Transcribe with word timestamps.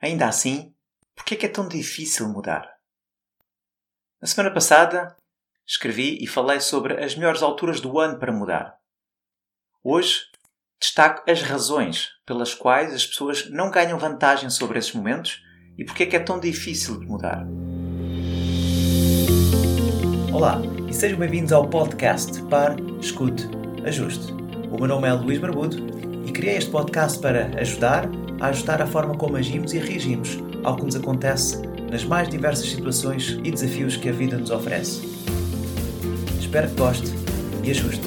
Ainda 0.00 0.26
assim, 0.28 0.74
por 1.14 1.24
que 1.24 1.34
é 1.34 1.36
que 1.38 1.46
é 1.46 1.48
tão 1.48 1.66
difícil 1.66 2.28
mudar? 2.28 2.70
Na 4.20 4.28
semana 4.28 4.52
passada, 4.52 5.16
escrevi 5.66 6.18
e 6.22 6.26
falei 6.26 6.60
sobre 6.60 7.02
as 7.02 7.14
melhores 7.14 7.42
alturas 7.42 7.80
do 7.80 7.98
ano 7.98 8.18
para 8.18 8.32
mudar. 8.32 8.76
Hoje, 9.82 10.26
destaco 10.78 11.28
as 11.30 11.40
razões 11.40 12.10
pelas 12.26 12.52
quais 12.52 12.92
as 12.92 13.06
pessoas 13.06 13.48
não 13.50 13.70
ganham 13.70 13.98
vantagem 13.98 14.50
sobre 14.50 14.78
esses 14.78 14.92
momentos 14.92 15.42
e 15.78 15.84
porque 15.84 16.02
é 16.02 16.06
que 16.06 16.16
é 16.16 16.20
tão 16.20 16.38
difícil 16.38 17.00
de 17.00 17.06
mudar. 17.06 17.46
Olá 20.30 20.60
e 20.88 20.92
sejam 20.92 21.18
bem-vindos 21.18 21.52
ao 21.52 21.70
podcast 21.70 22.42
Par, 22.50 22.76
Escute, 23.00 23.44
Ajuste. 23.86 24.30
O 24.70 24.76
meu 24.76 24.88
nome 24.88 25.08
é 25.08 25.12
Luís 25.14 25.38
Barbudo 25.38 25.78
e 26.26 26.32
criei 26.32 26.58
este 26.58 26.70
podcast 26.70 27.18
para 27.18 27.46
ajudar 27.58 28.04
a 28.40 28.48
ajustar 28.48 28.82
a 28.82 28.86
forma 28.86 29.14
como 29.14 29.36
agimos 29.36 29.72
e 29.72 29.78
reagimos 29.78 30.38
ao 30.62 30.76
que 30.76 30.84
nos 30.84 30.96
acontece 30.96 31.60
nas 31.90 32.04
mais 32.04 32.28
diversas 32.28 32.68
situações 32.68 33.38
e 33.44 33.50
desafios 33.50 33.96
que 33.96 34.08
a 34.08 34.12
vida 34.12 34.36
nos 34.36 34.50
oferece. 34.50 35.02
Espero 36.38 36.68
que 36.68 36.76
goste 36.76 37.12
e 37.62 37.70
ajuste. 37.70 38.06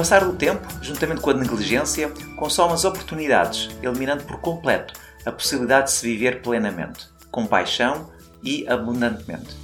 Passar 0.00 0.24
do 0.24 0.32
tempo, 0.32 0.66
juntamente 0.80 1.20
com 1.20 1.28
a 1.28 1.34
negligência, 1.34 2.10
consome 2.34 2.72
as 2.72 2.86
oportunidades, 2.86 3.68
eliminando 3.82 4.24
por 4.24 4.40
completo 4.40 4.94
a 5.26 5.30
possibilidade 5.30 5.88
de 5.88 5.92
se 5.92 6.06
viver 6.06 6.40
plenamente, 6.40 7.06
com 7.30 7.46
paixão 7.46 8.10
e 8.42 8.66
abundantemente. 8.66 9.54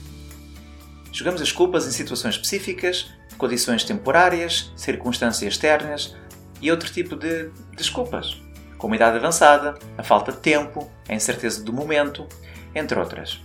Jogamos 1.10 1.40
as 1.40 1.50
culpas 1.50 1.86
em 1.86 1.90
situações 1.90 2.34
específicas, 2.34 3.10
condições 3.38 3.82
temporárias, 3.82 4.70
circunstâncias 4.76 5.54
externas 5.54 6.14
e 6.60 6.70
outro 6.70 6.92
tipo 6.92 7.16
de 7.16 7.48
desculpas, 7.74 8.38
como 8.76 8.92
a 8.92 8.96
idade 8.96 9.16
avançada, 9.16 9.78
a 9.96 10.02
falta 10.02 10.32
de 10.32 10.38
tempo, 10.38 10.90
a 11.08 11.14
incerteza 11.14 11.64
do 11.64 11.72
momento, 11.72 12.28
entre 12.74 12.98
outras. 12.98 13.40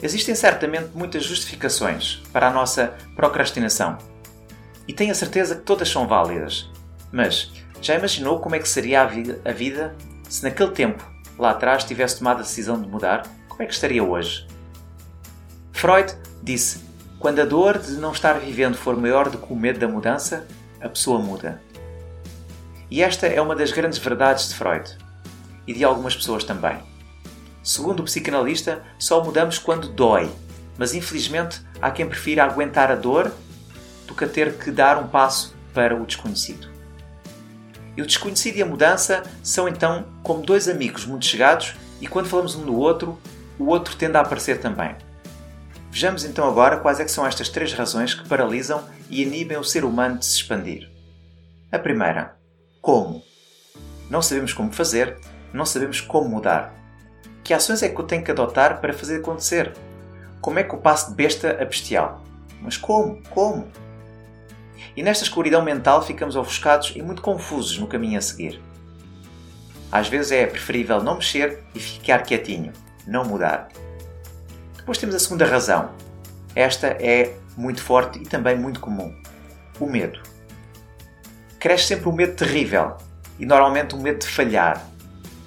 Existem 0.00 0.36
certamente 0.36 0.90
muitas 0.94 1.24
justificações 1.24 2.22
para 2.32 2.46
a 2.46 2.52
nossa 2.52 2.94
procrastinação 3.16 3.98
e 4.90 4.92
tenho 4.92 5.12
a 5.12 5.14
certeza 5.14 5.54
que 5.54 5.62
todas 5.62 5.88
são 5.88 6.08
válidas. 6.08 6.68
Mas 7.12 7.52
já 7.80 7.94
imaginou 7.94 8.40
como 8.40 8.56
é 8.56 8.58
que 8.58 8.68
seria 8.68 9.02
a 9.02 9.06
vida, 9.06 9.40
a 9.44 9.52
vida 9.52 9.94
se 10.28 10.42
naquele 10.42 10.72
tempo, 10.72 11.08
lá 11.38 11.50
atrás, 11.50 11.84
tivesse 11.84 12.18
tomado 12.18 12.38
a 12.38 12.42
decisão 12.42 12.82
de 12.82 12.88
mudar? 12.88 13.24
Como 13.48 13.62
é 13.62 13.66
que 13.66 13.72
estaria 13.72 14.02
hoje? 14.02 14.48
Freud 15.72 16.12
disse: 16.42 16.80
quando 17.20 17.38
a 17.38 17.44
dor 17.44 17.78
de 17.78 17.92
não 17.92 18.10
estar 18.10 18.32
vivendo 18.40 18.76
for 18.76 18.96
maior 18.96 19.30
do 19.30 19.38
que 19.38 19.52
o 19.52 19.56
medo 19.56 19.78
da 19.78 19.86
mudança, 19.86 20.44
a 20.80 20.88
pessoa 20.88 21.20
muda. 21.20 21.62
E 22.90 23.00
esta 23.00 23.28
é 23.28 23.40
uma 23.40 23.54
das 23.54 23.70
grandes 23.70 24.00
verdades 24.00 24.48
de 24.48 24.56
Freud 24.56 24.98
e 25.68 25.72
de 25.72 25.84
algumas 25.84 26.16
pessoas 26.16 26.42
também. 26.42 26.78
Segundo 27.62 28.00
o 28.00 28.04
psicanalista, 28.04 28.82
só 28.98 29.22
mudamos 29.22 29.56
quando 29.56 29.92
dói, 29.92 30.28
mas 30.76 30.94
infelizmente 30.94 31.60
há 31.80 31.92
quem 31.92 32.08
prefira 32.08 32.42
aguentar 32.42 32.90
a 32.90 32.96
dor 32.96 33.32
do 34.10 34.14
que 34.14 34.24
a 34.24 34.28
ter 34.28 34.58
que 34.58 34.72
dar 34.72 34.98
um 34.98 35.06
passo 35.06 35.54
para 35.72 35.94
o 35.94 36.04
desconhecido. 36.04 36.68
E 37.96 38.02
o 38.02 38.06
desconhecido 38.06 38.56
e 38.56 38.62
a 38.62 38.66
mudança 38.66 39.22
são 39.42 39.68
então 39.68 40.04
como 40.22 40.42
dois 40.42 40.68
amigos 40.68 41.06
muito 41.06 41.24
chegados 41.24 41.76
e 42.00 42.08
quando 42.08 42.28
falamos 42.28 42.56
um 42.56 42.64
do 42.64 42.76
outro, 42.76 43.18
o 43.56 43.66
outro 43.66 43.94
tende 43.94 44.16
a 44.16 44.20
aparecer 44.20 44.58
também. 44.58 44.96
Vejamos 45.92 46.24
então 46.24 46.48
agora 46.48 46.78
quais 46.78 46.98
é 46.98 47.06
são 47.06 47.24
estas 47.26 47.48
três 47.48 47.72
razões 47.72 48.12
que 48.12 48.28
paralisam 48.28 48.84
e 49.08 49.22
inibem 49.22 49.58
o 49.58 49.64
ser 49.64 49.84
humano 49.84 50.18
de 50.18 50.26
se 50.26 50.36
expandir. 50.36 50.90
A 51.70 51.78
primeira, 51.78 52.36
como? 52.80 53.22
Não 54.08 54.22
sabemos 54.22 54.52
como 54.52 54.72
fazer, 54.72 55.18
não 55.52 55.64
sabemos 55.64 56.00
como 56.00 56.28
mudar. 56.28 56.74
Que 57.44 57.54
ações 57.54 57.82
é 57.82 57.88
que 57.88 58.00
eu 58.00 58.04
tenho 58.04 58.24
que 58.24 58.30
adotar 58.30 58.80
para 58.80 58.92
fazer 58.92 59.18
acontecer? 59.18 59.72
Como 60.40 60.58
é 60.58 60.64
que 60.64 60.74
eu 60.74 60.78
passo 60.78 61.10
de 61.10 61.16
besta 61.16 61.58
a 61.60 61.64
bestial? 61.64 62.24
Mas 62.60 62.76
como? 62.76 63.22
Como? 63.30 63.68
E 64.96 65.02
nesta 65.02 65.24
escuridão 65.24 65.62
mental 65.62 66.02
ficamos 66.02 66.36
ofuscados 66.36 66.92
e 66.94 67.02
muito 67.02 67.22
confusos 67.22 67.78
no 67.78 67.86
caminho 67.86 68.18
a 68.18 68.22
seguir. 68.22 68.60
Às 69.90 70.08
vezes 70.08 70.32
é 70.32 70.46
preferível 70.46 71.02
não 71.02 71.16
mexer 71.16 71.64
e 71.74 71.80
ficar 71.80 72.22
quietinho, 72.22 72.72
não 73.06 73.24
mudar. 73.24 73.68
Depois 74.76 74.98
temos 74.98 75.14
a 75.14 75.18
segunda 75.18 75.44
razão. 75.44 75.90
Esta 76.54 76.88
é 77.00 77.34
muito 77.56 77.82
forte 77.82 78.18
e 78.18 78.22
também 78.22 78.56
muito 78.56 78.80
comum: 78.80 79.14
o 79.78 79.86
medo. 79.86 80.20
Cresce 81.58 81.88
sempre 81.88 82.08
um 82.08 82.12
medo 82.12 82.34
terrível 82.34 82.96
e 83.38 83.44
normalmente 83.44 83.94
um 83.94 84.00
medo 84.00 84.20
de 84.20 84.28
falhar, 84.28 84.84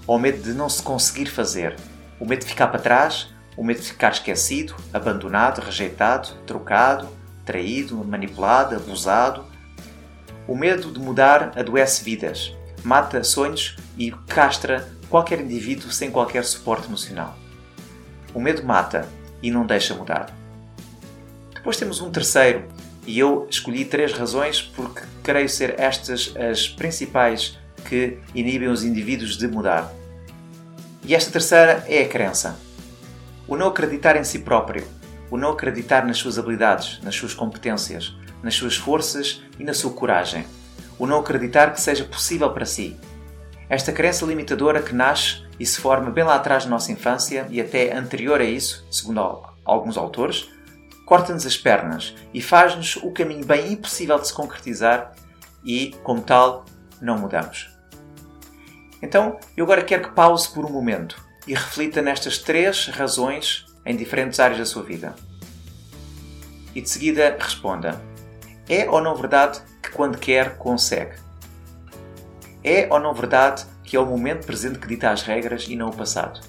ou 0.06 0.18
o 0.18 0.20
medo 0.20 0.42
de 0.42 0.54
não 0.54 0.70
se 0.70 0.82
conseguir 0.82 1.28
fazer, 1.28 1.76
o 2.20 2.26
medo 2.26 2.42
de 2.42 2.48
ficar 2.48 2.68
para 2.68 2.80
trás, 2.80 3.34
o 3.56 3.64
medo 3.64 3.82
de 3.82 3.88
ficar 3.88 4.12
esquecido, 4.12 4.76
abandonado, 4.92 5.60
rejeitado, 5.60 6.36
trocado, 6.46 7.08
traído, 7.46 8.04
manipulado, 8.04 8.76
abusado. 8.76 9.46
O 10.48 10.56
medo 10.56 10.92
de 10.92 11.00
mudar 11.00 11.54
adoece 11.58 12.04
vidas, 12.04 12.54
mata 12.84 13.24
sonhos 13.24 13.76
e 13.98 14.12
castra 14.28 14.90
qualquer 15.10 15.40
indivíduo 15.40 15.92
sem 15.92 16.12
qualquer 16.12 16.44
suporte 16.44 16.88
emocional. 16.88 17.38
O 18.34 18.42
medo 18.42 18.64
mata 18.64 19.08
e 19.42 19.52
não 19.52 19.66
deixa 19.66 19.94
mudar. 19.94 20.36
Depois 21.54 21.78
temos 21.78 22.02
um 22.02 22.12
terceiro, 22.12 22.66
e 23.06 23.20
eu 23.20 23.48
escolhi 23.50 23.86
três 23.86 24.14
razões 24.14 24.62
porque 24.62 25.02
creio 25.22 25.50
ser 25.50 25.80
estas 25.80 26.34
as 26.36 26.68
principais 26.68 27.58
que 27.88 28.18
inibem 28.34 28.70
os 28.70 28.84
indivíduos 28.84 29.38
de 29.38 29.48
mudar. 29.48 29.94
E 31.06 31.14
esta 31.14 31.32
terceira 31.32 31.84
é 31.88 32.02
a 32.02 32.08
crença. 32.08 32.58
O 33.48 33.58
não 33.58 33.68
acreditar 33.68 34.16
em 34.16 34.24
si 34.24 34.40
próprio, 34.40 34.86
o 35.34 35.38
não 35.38 35.50
acreditar 35.50 36.06
nas 36.06 36.20
suas 36.20 36.38
habilidades, 36.38 37.00
nas 37.02 37.16
suas 37.16 37.34
competências, 37.34 38.16
nas 38.44 38.54
suas 38.54 38.78
forças 38.78 39.42
e 39.58 39.64
na 39.64 39.74
sua 39.74 39.92
coragem, 39.92 40.46
o 41.00 41.08
não 41.08 41.22
acreditar 41.22 41.74
que 41.74 41.82
seja 41.82 42.06
possível 42.06 42.52
para 42.52 42.68
si. 42.68 42.96
Esta 43.68 43.92
crença 43.92 44.28
limitadora 44.28 44.80
que 44.80 44.94
nasce 44.94 45.42
e 45.60 45.66
se 45.66 45.82
forma 45.82 46.12
bem 46.12 46.24
lá 46.24 46.36
atrás 46.36 46.66
da 46.66 46.70
nossa 46.70 46.92
infância 46.92 47.48
e 47.50 47.60
até 47.60 47.98
anterior 47.98 48.40
a 48.42 48.44
isso, 48.44 48.86
segundo 48.92 49.44
alguns 49.66 49.98
autores, 49.98 50.52
corta-nos 51.04 51.48
as 51.48 51.58
pernas 51.58 52.14
e 52.32 52.40
faz-nos 52.40 52.98
o 52.98 53.10
caminho 53.10 53.44
bem 53.44 53.74
impossível 53.74 54.20
de 54.20 54.28
se 54.28 54.34
concretizar 54.36 55.14
e, 55.66 55.96
como 56.04 56.22
tal, 56.22 56.64
não 57.02 57.18
mudamos. 57.18 57.76
Então, 59.02 59.40
eu 59.58 59.66
agora 59.66 59.84
quero 59.84 60.04
que 60.04 60.16
pause 60.16 60.48
por 60.54 60.64
um 60.64 60.72
momento 60.72 61.20
e 61.48 61.56
reflita 61.56 62.04
nestas 62.04 62.38
três 62.38 62.86
razões 62.86 63.73
em 63.86 63.96
diferentes 63.96 64.40
áreas 64.40 64.60
da 64.60 64.66
sua 64.66 64.84
vida. 64.84 65.16
E 66.76 66.82
de 66.82 66.90
seguida 66.90 67.38
responda: 67.40 68.02
É 68.68 68.90
ou 68.90 69.02
não 69.02 69.16
verdade 69.16 69.62
que 69.82 69.92
quando 69.92 70.18
quer, 70.18 70.58
consegue? 70.58 71.16
É 72.64 72.88
ou 72.90 73.00
não 73.00 73.14
verdade 73.14 73.66
que 73.84 73.96
é 73.96 74.00
o 74.00 74.06
momento 74.06 74.46
presente 74.46 74.80
que 74.80 74.88
dita 74.88 75.12
as 75.12 75.22
regras 75.22 75.66
e 75.68 75.76
não 75.76 75.90
o 75.90 75.96
passado? 75.96 76.40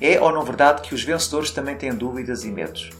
É 0.00 0.20
ou 0.20 0.32
não 0.32 0.42
verdade 0.42 0.82
que 0.82 0.94
os 0.94 1.04
vencedores 1.04 1.50
também 1.50 1.76
têm 1.76 1.94
dúvidas 1.94 2.44
e 2.44 2.50
medos? 2.50 2.90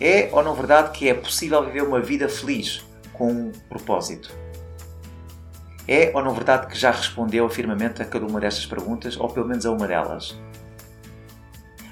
É 0.00 0.28
ou 0.32 0.42
não 0.42 0.54
verdade 0.54 0.96
que 0.96 1.08
é 1.08 1.14
possível 1.14 1.64
viver 1.64 1.82
uma 1.82 2.00
vida 2.00 2.28
feliz 2.28 2.84
com 3.12 3.30
um 3.30 3.52
propósito? 3.68 4.30
É 5.88 6.12
ou 6.14 6.22
não 6.22 6.32
verdade 6.32 6.68
que 6.68 6.78
já 6.78 6.90
respondeu 6.90 7.44
afirmamente 7.44 8.00
a 8.00 8.04
cada 8.04 8.24
uma 8.24 8.38
destas 8.38 8.64
perguntas, 8.64 9.18
ou 9.18 9.28
pelo 9.28 9.48
menos 9.48 9.66
a 9.66 9.72
uma 9.72 9.88
delas? 9.88 10.38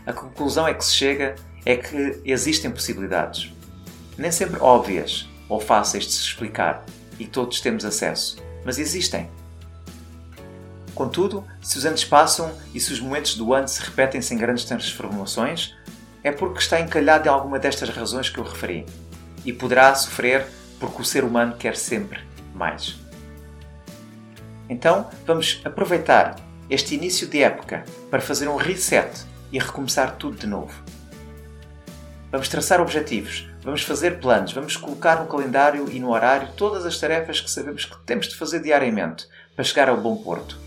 A 0.09 0.13
conclusão 0.15 0.67
é 0.67 0.73
que 0.73 0.83
se 0.83 0.95
chega 0.95 1.35
é 1.67 1.77
que 1.77 2.19
existem 2.25 2.71
possibilidades. 2.71 3.53
Nem 4.17 4.33
sempre 4.33 4.59
óbvias 4.59 5.29
ou 5.51 5.61
fáceis 5.61 6.07
de 6.07 6.13
se 6.13 6.23
explicar 6.23 6.83
e 7.19 7.27
todos 7.27 7.61
temos 7.61 7.85
acesso, 7.85 8.39
mas 8.65 8.79
existem. 8.79 9.29
Contudo, 10.95 11.45
se 11.61 11.77
os 11.77 11.85
anos 11.85 12.07
passam 12.07 12.51
e 12.73 12.81
se 12.81 12.91
os 12.91 13.01
momentos 13.01 13.35
do 13.35 13.53
ano 13.53 13.69
se 13.69 13.83
repetem 13.83 14.23
sem 14.23 14.39
grandes 14.39 14.65
transformações, 14.65 15.77
é 16.25 16.33
porque 16.33 16.61
está 16.61 16.81
encalhado 16.81 17.29
em 17.29 17.31
alguma 17.31 17.59
destas 17.59 17.91
razões 17.91 18.31
que 18.31 18.39
eu 18.39 18.45
referi 18.45 18.87
e 19.45 19.53
poderá 19.53 19.95
sofrer 19.95 20.47
porque 20.81 21.03
o 21.03 21.05
ser 21.05 21.23
humano 21.23 21.55
quer 21.59 21.77
sempre 21.77 22.21
mais. 22.55 22.97
Então, 24.71 25.11
vamos 25.27 25.61
aproveitar 25.67 26.37
este 26.71 26.95
início 26.95 27.29
de 27.29 27.43
época 27.43 27.85
para 28.11 28.23
fazer 28.23 28.49
um 28.49 28.57
reset 28.57 29.28
e 29.53 29.59
recomeçar 29.59 30.17
tudo 30.17 30.37
de 30.37 30.47
novo. 30.47 30.73
Vamos 32.31 32.49
traçar 32.49 32.81
objetivos, 32.81 33.49
Vamos 33.69 33.83
fazer 33.83 34.19
planos, 34.19 34.55
vamos 34.55 34.79
colocar 34.79 35.21
no 35.21 35.27
calendário 35.27 35.91
e 35.91 36.01
no 36.01 36.11
horário 36.11 36.49
todas 36.57 36.87
as 36.87 36.99
tarefas 36.99 37.39
que 37.39 37.51
sabemos 37.51 37.85
que 37.85 37.99
temos 38.07 38.29
de 38.29 38.35
fazer 38.35 38.63
diariamente 38.63 39.29
para 39.55 39.63
chegar 39.63 39.91
ao 39.91 39.97
bom 39.97 40.17
porto. 40.17 40.59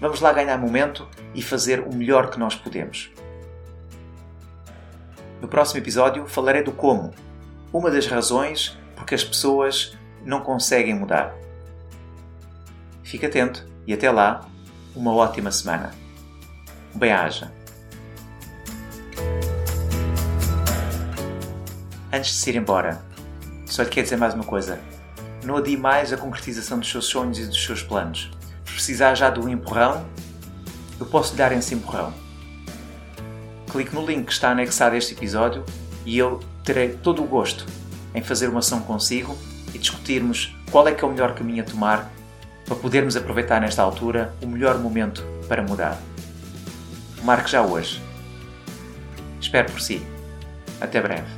Vamos 0.00 0.20
lá 0.20 0.32
ganhar 0.32 0.56
momento 0.56 1.06
e 1.34 1.42
fazer 1.42 1.80
o 1.80 1.94
melhor 1.94 2.30
que 2.30 2.38
nós 2.38 2.54
podemos. 2.54 3.10
No 5.42 5.48
próximo 5.48 5.78
episódio 5.80 6.26
falarei 6.26 6.62
do 6.62 6.72
como, 6.72 7.12
uma 7.70 7.90
das 7.90 8.06
razões 8.06 8.78
porque 8.96 9.14
as 9.14 9.22
pessoas 9.24 9.94
não 10.24 10.40
conseguem 10.40 10.94
mudar. 10.94 11.34
Fique 13.02 13.26
atento 13.26 13.68
e 13.86 13.92
até 13.92 14.10
lá, 14.10 14.48
uma 14.96 15.12
ótima 15.12 15.50
semana. 15.50 15.90
Bem-aja! 16.94 17.57
Antes 22.10 22.30
de 22.30 22.36
se 22.38 22.50
ir 22.50 22.56
embora, 22.56 23.02
só 23.66 23.82
lhe 23.82 23.90
quero 23.90 24.04
dizer 24.04 24.16
mais 24.16 24.32
uma 24.32 24.44
coisa. 24.44 24.80
Não 25.44 25.58
adie 25.58 25.76
mais 25.76 26.10
a 26.10 26.16
concretização 26.16 26.78
dos 26.78 26.90
seus 26.90 27.04
sonhos 27.04 27.38
e 27.38 27.44
dos 27.44 27.62
seus 27.62 27.82
planos. 27.82 28.30
Se 28.64 28.72
precisar 28.72 29.14
já 29.14 29.28
de 29.28 29.38
um 29.38 29.48
empurrão, 29.48 30.06
eu 30.98 31.04
posso 31.04 31.32
lhe 31.32 31.38
dar 31.38 31.52
esse 31.52 31.74
empurrão. 31.74 32.12
Clique 33.70 33.94
no 33.94 34.06
link 34.06 34.24
que 34.24 34.32
está 34.32 34.50
anexado 34.50 34.94
a 34.94 34.98
este 34.98 35.12
episódio 35.12 35.64
e 36.06 36.16
eu 36.16 36.40
terei 36.64 36.94
todo 36.94 37.22
o 37.22 37.26
gosto 37.26 37.66
em 38.14 38.22
fazer 38.22 38.48
uma 38.48 38.60
ação 38.60 38.80
consigo 38.80 39.36
e 39.74 39.78
discutirmos 39.78 40.56
qual 40.70 40.88
é 40.88 40.94
que 40.94 41.04
é 41.04 41.06
o 41.06 41.10
melhor 41.10 41.34
caminho 41.34 41.62
a 41.62 41.66
tomar 41.66 42.10
para 42.64 42.74
podermos 42.76 43.16
aproveitar 43.16 43.60
nesta 43.60 43.82
altura 43.82 44.34
o 44.42 44.46
melhor 44.46 44.78
momento 44.78 45.22
para 45.46 45.62
mudar. 45.62 45.98
Marque 47.22 47.50
já 47.50 47.60
hoje. 47.60 48.02
Espero 49.38 49.70
por 49.70 49.80
si. 49.82 50.02
Até 50.80 51.02
breve. 51.02 51.37